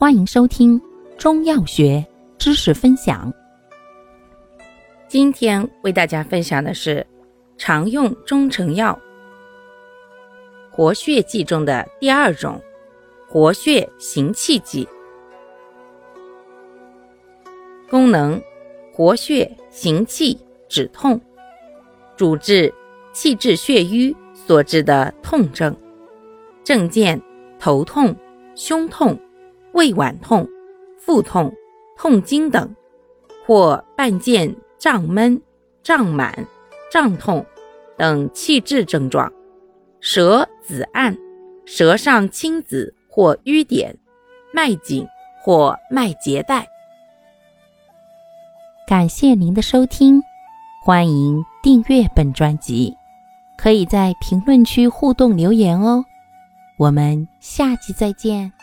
[0.00, 0.80] 欢迎收听
[1.18, 2.06] 中药学
[2.38, 3.34] 知识分享。
[5.08, 7.04] 今天为大家分享的是
[7.56, 8.96] 常用中成药
[10.70, 12.62] 活血剂中的第二种
[13.26, 14.86] 活血行气剂，
[17.90, 18.40] 功能
[18.92, 20.38] 活血行气
[20.68, 21.20] 止痛，
[22.16, 22.72] 主治
[23.12, 25.76] 气滞血瘀所致的痛症，
[26.62, 27.20] 症见
[27.58, 28.14] 头痛、
[28.54, 29.18] 胸痛、
[29.78, 30.46] 胃脘痛、
[30.98, 31.54] 腹痛、
[31.96, 32.74] 痛经等，
[33.46, 34.52] 或伴见。
[34.80, 35.42] 胀闷、
[35.82, 36.46] 胀满、
[36.88, 37.44] 胀痛
[37.96, 39.28] 等气滞症状，
[39.98, 41.18] 舌紫暗，
[41.66, 43.98] 舌上青紫或瘀点，
[44.54, 45.04] 脉紧
[45.42, 46.64] 或脉结带。
[48.86, 50.22] 感谢您的收听，
[50.84, 52.96] 欢迎订阅本专辑，
[53.58, 56.04] 可以在评论区互动留言哦。
[56.78, 58.57] 我们下期再见。